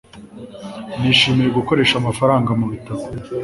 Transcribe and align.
nishimiye 0.99 1.49
gukoresha 1.57 1.95
amafaranga 1.97 2.49
mubitabo 2.59 3.03